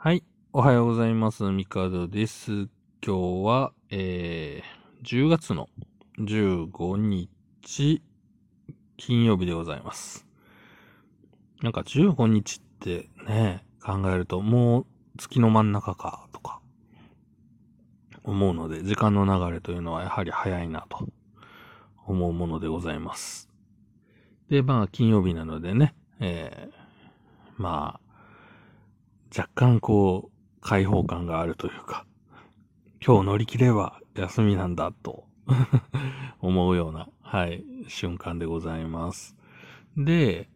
[0.00, 0.22] はい。
[0.52, 1.42] おはようございます。
[1.42, 2.68] ミカドです。
[3.04, 5.68] 今日は、えー、10月の
[6.20, 8.00] 15日、
[8.96, 10.24] 金曜日でございます。
[11.62, 14.86] なんか15日ってね、考えるともう
[15.18, 16.60] 月の真ん中か、とか、
[18.22, 21.08] 思うので、時間の流れというのはやはり早いな、と
[22.06, 23.50] 思うものでございます。
[24.48, 28.07] で、まあ、金曜日なのでね、えー、まあ、
[29.36, 32.06] 若干こう、開放感があるというか、
[33.04, 35.24] 今日乗り切れば休みなんだと
[36.40, 39.36] 思うような、はい、瞬間でございます。
[39.96, 40.48] で、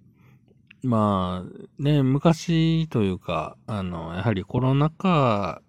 [0.83, 5.63] まあ、ね、昔というか、あの、やはりコロナ禍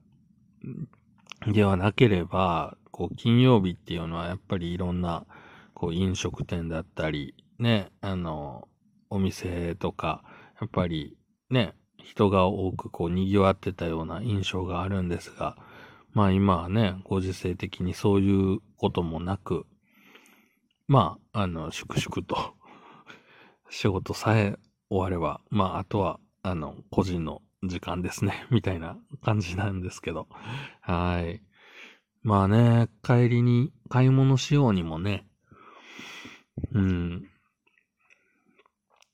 [1.47, 5.25] ではなければ、こう、金曜日っていうのはやっぱりいろんな、
[5.73, 8.67] こう、飲食店だったり、ね、あの、
[9.09, 10.23] お店とか、
[10.59, 11.16] やっぱり
[11.52, 15.57] ね、人が多くこう賑わってたような印象があるんですが、
[16.11, 19.66] まあ今はね、ご時世的にそういうこともなく、
[20.88, 22.53] まあ、あの、粛々と
[23.69, 24.58] 仕事さえ
[24.89, 30.28] 終われば、まああとは、あの、個人の時間ですね、 みたいな感じなんですけど、
[30.81, 31.41] はい。
[32.22, 35.25] まあね、帰りに買い物しようにもね、
[36.73, 37.30] うん、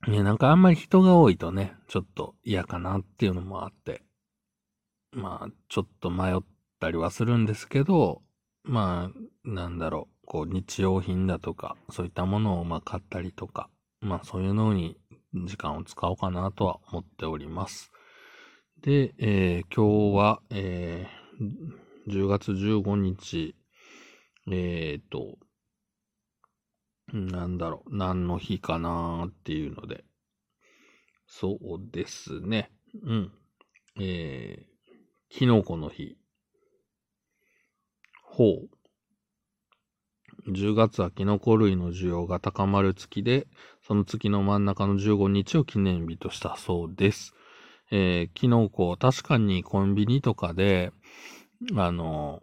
[0.07, 4.01] ね、なんかあんまり人が多いとね、ちょっと嫌かなっていうのもあって、
[5.11, 6.39] まあ、ちょっと迷っ
[6.79, 8.21] たりはするんですけど、
[8.63, 13.69] まあ、なんだろう、こう、日用品だとか、そういったものをまあ買ったりとか、
[14.01, 14.97] まあそういうのに
[15.33, 17.91] 時間を使おうかなとは思っております。
[18.81, 21.19] で、えー今日は、えー
[22.09, 23.55] 10月15日、
[24.51, 25.37] えっ、と、
[27.13, 30.03] なんだろう、何の日かなーっていうので。
[31.27, 32.71] そうですね。
[33.03, 33.31] うん。
[33.99, 34.69] えー、
[35.29, 36.17] キノコの日。
[38.23, 38.69] ほう。
[40.51, 43.47] 10月はキノコ類の需要が高まる月で、
[43.85, 47.33] その月の真ん中の15日を記念日としたそうです。
[47.91, 50.91] えー、キノコ、確かにコンビニとかで、
[51.75, 52.41] あの、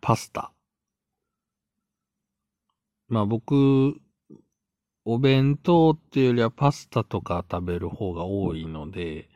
[0.00, 0.52] パスタ、
[3.14, 3.94] まあ僕、
[5.04, 9.28] お弁当っていうよりはパスタとか食べる方が多いので、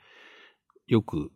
[0.88, 1.30] よく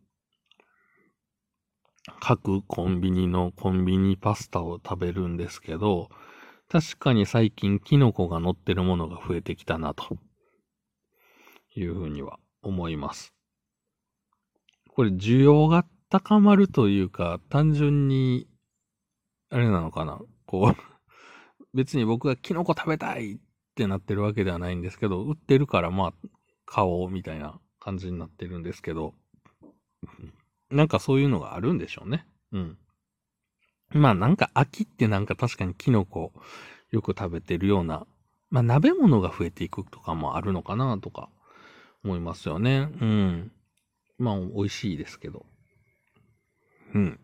[2.18, 6.08] 各コンビニのコンビニパスタを食べるんですけど、
[6.68, 10.18] 確かに最近キノコが乗ってるものが増えてきたなと
[11.76, 13.32] いうふうには思います。
[14.88, 18.48] これ需要が高まるというか、単純に、
[19.48, 20.20] あれなのかな？
[20.44, 20.91] こう、
[21.74, 23.38] 別に僕がキノコ食べたいっ
[23.74, 26.28] てなってるわけではないんですけど、売ってるからまあ、
[26.66, 29.14] 買おうみたいな感じになってるんですけど、
[30.70, 32.26] なんかそういうのがあるんでしょうね。
[32.52, 32.78] うん。
[33.90, 36.32] まあなんか秋ってなんか確かにキノコ
[36.90, 38.06] よく食べてるような、
[38.50, 41.28] まあ鍋物が増えていくとかもあるのかなとか
[42.04, 42.88] 思いますよね。
[43.00, 43.52] うん。
[44.18, 45.44] まあ美味しいですけど。
[46.94, 47.20] うん。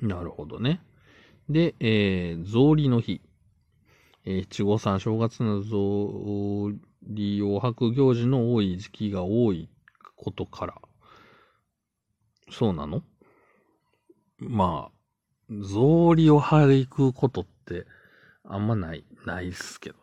[0.00, 0.80] なるほどね。
[1.48, 3.20] で、えー、草履の日。
[4.24, 9.68] えー七五三正月の草履を履く行事の多い時期が多い
[10.16, 10.74] ことから。
[12.50, 13.02] そうなの？
[14.38, 15.78] まあ、草
[16.16, 17.86] 履を履くことって
[18.44, 20.02] あんまない、ないっすけどね。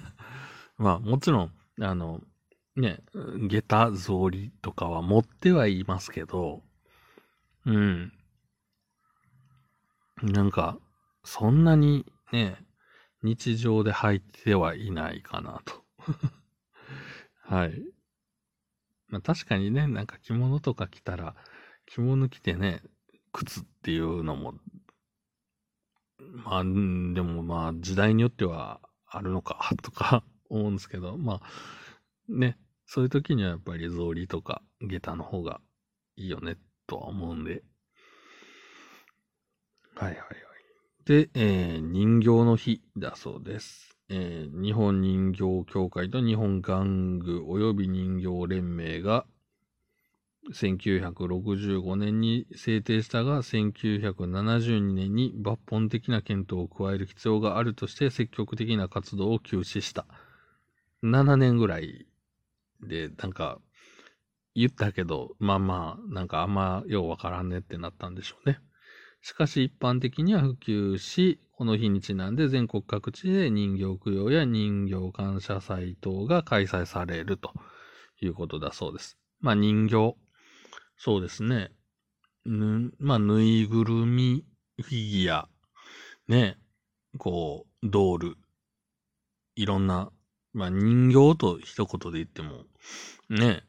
[0.78, 2.20] まあもちろん、あの、
[2.76, 3.02] ね、
[3.48, 6.62] 下駄草履とかは持ってはいますけど、
[7.66, 8.12] うん。
[10.22, 10.78] なんか、
[11.24, 12.64] そんなにね、
[13.22, 15.84] 日常で履いてはいないかなと。
[17.42, 17.82] はい。
[19.08, 21.36] まあ確かにね、なんか着物とか着たら、
[21.86, 22.82] 着物着てね、
[23.32, 24.54] 靴っていうのも、
[26.18, 31.42] まあ、でもまあ時代によってはあるのか、 とか思うんですけど、まあ、
[32.28, 35.60] ね、そういう時にはやっぱり草履とか下駄の方が
[36.16, 36.56] いいよね、
[36.86, 37.62] とは思うんで。
[39.96, 40.39] はいはい
[41.10, 41.26] はい。
[41.26, 43.98] で、えー人形の日だそうです。
[44.08, 49.26] えー日本人形協会と日本玩具及び人形連盟が
[50.52, 60.06] 1965年に制定したが、1972年に抜本的な検討を加える必要があるとして積極的な活動を休止した。
[61.02, 62.06] 7年ぐらい
[62.82, 63.60] で、なんか、
[64.54, 68.60] 言ったけど、まあまあ、なんかあんまようわからんねってなったんでしょうね。
[69.22, 77.52] しかし一般的には普及し、この日にちなんで全国各地で人形供養や人形感謝祭等が開催されると
[78.20, 79.18] いうことだそうです。
[79.40, 80.16] まあ人形。
[80.96, 81.72] そうですね。
[82.44, 84.44] ぬ、まあ、ぬいぐるみ、
[84.82, 85.48] フィギュア、
[86.28, 86.58] ね、
[87.18, 88.36] こう、ドール、
[89.56, 90.10] いろんな、
[90.52, 92.64] まあ、人形と一言で言っても、
[93.28, 93.62] ね、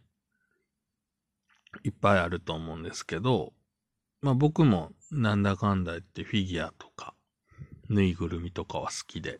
[1.83, 3.53] いっぱいあると思うんですけど、
[4.21, 7.13] まあ僕もなんだかんだ言ってフィギュアとか、
[7.89, 9.39] ぬいぐるみとかは好きで、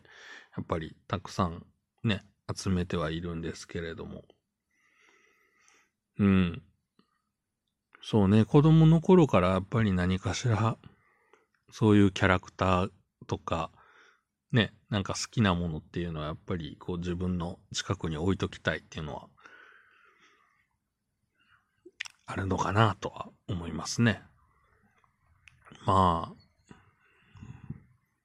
[0.56, 1.64] やっぱりたくさん
[2.04, 2.22] ね、
[2.54, 4.24] 集めてはいるんですけれども。
[6.18, 6.62] うん。
[8.02, 10.76] そうね、子供の頃からやっぱり何かしら、
[11.70, 12.90] そういうキャラクター
[13.26, 13.70] とか、
[14.50, 19.28] ね、なんか好きなものっていうのはやっぱりこう自分の近くに置いときたいっていうのは、
[22.26, 24.22] あるのかなとは思いますね。
[25.84, 26.42] まあ、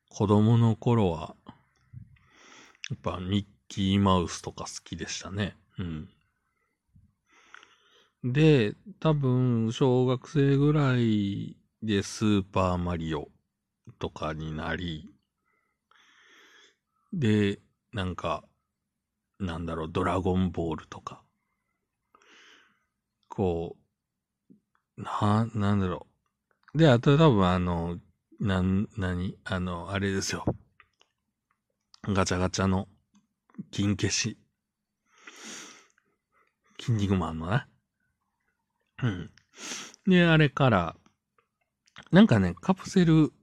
[0.10, 1.36] 子供の頃は、
[2.90, 5.58] やっぱミッキーマウスとか好きでしたね。
[5.80, 6.10] うん。
[8.24, 13.30] で、多分、小学生ぐらいでスーパーマリオ
[14.00, 15.10] とかになり、
[17.12, 17.60] で、
[17.92, 18.44] なんか、
[19.40, 21.24] なんだろう、ドラゴンボールとか、
[23.30, 23.78] こ
[24.98, 26.17] う、な、なんだろう。
[26.76, 27.98] で、あと多分あの、
[28.40, 30.46] なん、なに、あの、あれですよ。
[32.04, 32.88] ガチャガチャの
[33.72, 34.38] 金消し。
[36.80, 37.66] 筋肉マンのね。
[39.04, 39.32] うん。
[40.08, 40.96] で、あれから、
[42.12, 43.34] なんかね、カプセル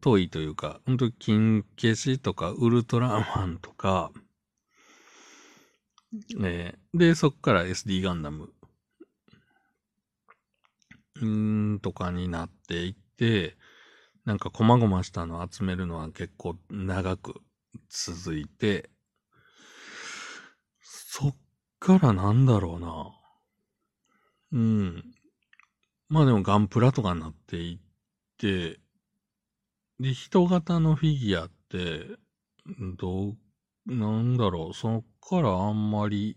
[0.00, 4.10] トイというか、ほんと金消しとかウルトラマンとか、
[6.40, 8.52] えー、で、そっから SD ガンダム、
[11.24, 13.56] んとかになっていって、
[14.24, 17.40] なんか細々したのを集めるのは結構長く
[17.88, 18.90] 続いて、
[20.80, 21.36] そっ
[21.80, 23.14] からなんだろうな。
[24.52, 25.04] うん。
[26.08, 27.78] まあでもガンプラとかになっていっ
[28.38, 28.80] て、
[30.00, 32.06] で、人型のフィギュアって、
[32.98, 33.36] どう、
[33.86, 36.36] なんだろう、そっからあんまり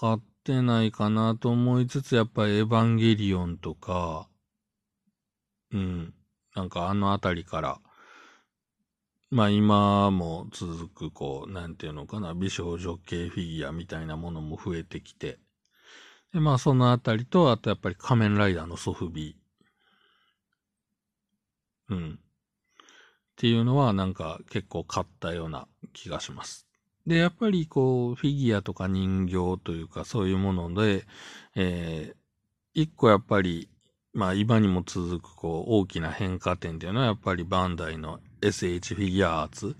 [0.00, 4.26] 買ってないかなと思いつつ、やっぱりエヴァンゲリオンとか、
[5.70, 6.14] うん、
[6.56, 7.78] なんかあのあたりから、
[9.30, 15.38] まあ今も続く、こう、なんていうのかな、美少女系フィギュアみたいなものも増えてきて、
[16.32, 19.36] で、まあそのあたりと、あとやっぱり仮面ライダーのソフビ。
[21.90, 22.18] うん。
[22.18, 22.18] っ
[23.36, 26.69] ていうのはなんか結構買ったような気がします。
[27.10, 31.04] で、やっぱりこう、フィギュアとか人形というかそういうもので、
[31.56, 32.16] えー、
[32.72, 33.68] 一個やっぱり、
[34.12, 39.74] まあ今にも続くこう、大きな変化点っていうのはやっぱりバンダイの SH フィギュアアーツ。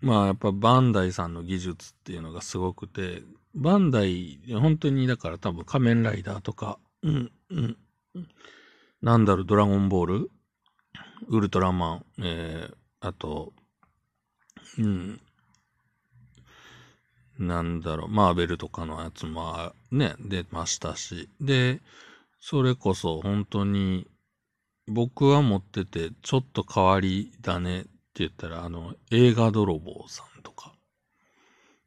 [0.00, 3.22] まあやっぱバンダイさんの技術っていうのがすごくて、
[3.54, 7.76] バンダイ、本当にだから多分仮面ライダーとか、うん、うん、
[9.00, 10.30] なんだろう、ドラゴンボール？
[11.28, 13.52] ウルトラマン、えー、あと、
[14.76, 15.20] うん、
[17.38, 21.80] なんだろう、マーベルとかのやつもね、出ましたし、で、
[22.40, 24.06] それこそ本当に
[24.88, 30.74] 僕は持ってて、ちょっと変わりだねって言ったら、あの、映画泥棒さんとか、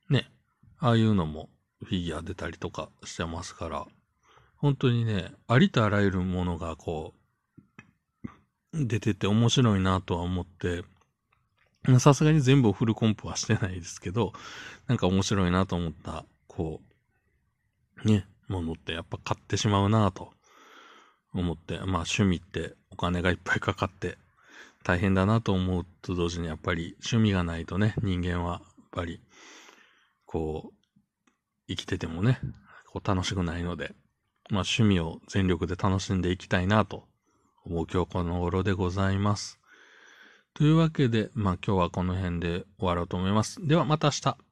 [0.10, 0.32] ね、
[0.80, 1.50] ああいうのも
[1.84, 3.86] フィギュア出たりとかしてますから、
[4.58, 7.14] 本当にね、ありとあらゆるものがこ
[8.74, 10.84] う、出てて面白いなとは思って、
[12.00, 14.34] さすがに全部をフルコンプはしてないですけど、
[14.88, 16.82] なんか面白いなと思った、こ
[18.04, 20.32] う、ね、ものってやっぱ買ってしまうなと
[21.34, 24.18] 思って、まあ趣味ってお金がいっぱいかかって
[24.84, 29.22] 大変だなと思うと同時にやっぱり趣味がないとね、人間はやっぱり
[30.26, 30.74] こう
[31.68, 32.40] 生きててもね、
[32.92, 33.96] こう楽しくないので、
[34.50, 37.06] まあ趣味を全力で楽しんでいきたいなと
[37.66, 39.61] 思う今日この頃でございます。
[40.54, 43.66] というわけで、まあ今日はこの辺で終わろうと思います。
[43.66, 44.51] ではまた明日。